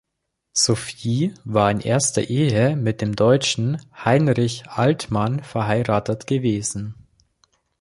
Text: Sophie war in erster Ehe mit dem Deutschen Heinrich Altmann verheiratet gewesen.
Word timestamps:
Sophie 0.53 1.35
war 1.45 1.69
in 1.69 1.79
erster 1.79 2.23
Ehe 2.27 2.75
mit 2.75 3.01
dem 3.01 3.15
Deutschen 3.15 3.79
Heinrich 4.03 4.67
Altmann 4.67 5.43
verheiratet 5.43 6.25
gewesen. 6.25 6.95